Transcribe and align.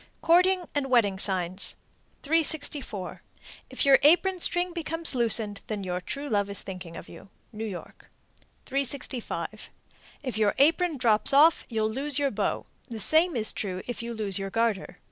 _COURTING 0.23 0.65
AND 0.73 0.89
WEDDING 0.89 1.19
SIGNS. 1.19 1.75
364. 2.23 3.21
If 3.69 3.85
your 3.85 3.99
apron 4.01 4.39
string 4.39 4.73
becomes 4.73 5.13
loosened, 5.13 5.61
your 5.69 6.01
true 6.01 6.27
love 6.27 6.49
is 6.49 6.63
thinking 6.63 6.97
of 6.97 7.07
you. 7.07 7.29
New 7.53 7.65
York. 7.67 8.09
365. 8.65 9.69
If 10.23 10.39
your 10.39 10.55
apron 10.57 10.97
drops 10.97 11.33
off, 11.33 11.65
you'll 11.69 11.91
lose 11.91 12.17
your 12.17 12.31
beau. 12.31 12.65
The 12.89 12.99
same 12.99 13.35
is 13.35 13.53
true 13.53 13.83
if 13.85 14.01
you 14.01 14.15
lose 14.15 14.39
your 14.39 14.49
garter. 14.49 14.97